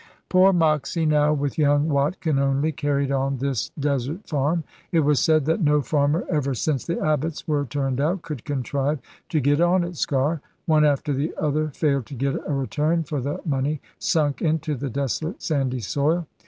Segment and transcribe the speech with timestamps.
[0.29, 4.63] Poor Moxy now, with young Watkin only, carried on this desert farm.
[4.91, 8.97] It was said that no farmer, ever since the Abbots were turned out, could contrive
[9.29, 10.39] to get on at Sker.
[10.65, 14.89] One after the other failed to get a return for the money sunk into the
[14.89, 16.25] desolate sandy soil.